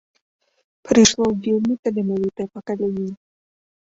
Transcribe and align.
Прыйшло 0.89 1.27
вельмі 1.43 1.73
таленавітае 1.85 2.47
пакаленне. 2.57 3.11